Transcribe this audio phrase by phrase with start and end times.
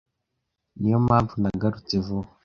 [0.79, 2.29] Niyo mpamvu nagarutse vuba.